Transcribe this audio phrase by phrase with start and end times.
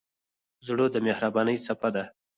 [0.67, 2.03] زړه د مهربانۍ څپه ده.